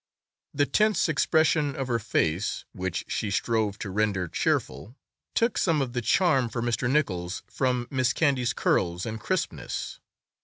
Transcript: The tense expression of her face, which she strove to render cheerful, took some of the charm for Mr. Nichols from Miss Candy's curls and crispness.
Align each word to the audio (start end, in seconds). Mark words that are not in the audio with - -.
The 0.55 0.65
tense 0.65 1.07
expression 1.07 1.75
of 1.75 1.85
her 1.87 1.99
face, 1.99 2.65
which 2.73 3.05
she 3.07 3.29
strove 3.29 3.77
to 3.77 3.91
render 3.91 4.27
cheerful, 4.27 4.95
took 5.35 5.59
some 5.59 5.79
of 5.79 5.93
the 5.93 6.01
charm 6.01 6.49
for 6.49 6.59
Mr. 6.63 6.89
Nichols 6.91 7.43
from 7.45 7.85
Miss 7.91 8.11
Candy's 8.11 8.53
curls 8.53 9.05
and 9.05 9.19
crispness. 9.19 9.99